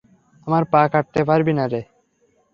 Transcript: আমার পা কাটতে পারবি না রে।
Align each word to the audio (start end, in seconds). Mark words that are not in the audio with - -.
আমার 0.47 0.63
পা 0.71 0.81
কাটতে 0.93 1.21
পারবি 1.29 1.53
না 1.53 1.65
রে। 1.71 1.81